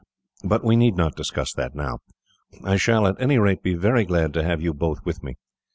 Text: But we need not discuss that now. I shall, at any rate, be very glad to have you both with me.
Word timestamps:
But 0.43 0.63
we 0.63 0.77
need 0.77 0.95
not 0.97 1.15
discuss 1.15 1.53
that 1.53 1.75
now. 1.75 1.99
I 2.63 2.75
shall, 2.75 3.05
at 3.05 3.21
any 3.21 3.37
rate, 3.37 3.61
be 3.61 3.75
very 3.75 4.03
glad 4.03 4.33
to 4.33 4.41
have 4.41 4.59
you 4.59 4.73
both 4.73 5.05
with 5.05 5.21
me. 5.21 5.37